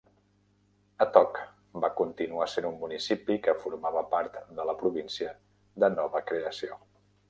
Atok 1.05 1.37
va 1.83 1.91
continuar 1.99 2.49
sent 2.55 2.69
un 2.71 2.81
municipi 2.85 3.39
que 3.47 3.57
formava 3.67 4.05
part 4.17 4.43
de 4.61 4.69
la 4.73 4.79
província 4.85 5.35
de 5.85 5.97
nova 6.03 6.29
creació. 6.33 6.87